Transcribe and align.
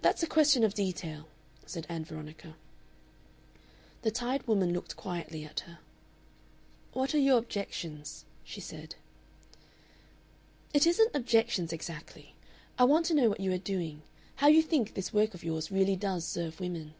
"That's 0.00 0.22
a 0.22 0.28
question 0.28 0.62
of 0.62 0.74
detail," 0.74 1.26
said 1.66 1.84
Ann 1.88 2.04
Veronica. 2.04 2.54
The 4.02 4.12
tired 4.12 4.46
woman 4.46 4.72
looked 4.72 4.94
quietly 4.94 5.42
at 5.44 5.66
her. 5.66 5.80
"What 6.92 7.16
are 7.16 7.18
your 7.18 7.38
objections?" 7.38 8.24
she 8.44 8.60
said. 8.60 8.94
"It 10.72 10.86
isn't 10.86 11.16
objections 11.16 11.72
exactly. 11.72 12.36
I 12.78 12.84
want 12.84 13.06
to 13.06 13.14
know 13.14 13.28
what 13.28 13.40
you 13.40 13.52
are 13.52 13.58
doing; 13.58 14.02
how 14.36 14.46
you 14.46 14.62
think 14.62 14.94
this 14.94 15.12
work 15.12 15.34
of 15.34 15.42
yours 15.42 15.72
really 15.72 15.96
does 15.96 16.24
serve 16.24 16.60
women." 16.60 16.94